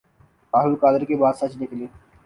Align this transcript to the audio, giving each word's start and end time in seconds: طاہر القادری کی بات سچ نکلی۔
طاہر 0.53 0.67
القادری 0.67 1.05
کی 1.05 1.15
بات 1.15 1.35
سچ 1.37 1.51
نکلی۔ 1.61 1.85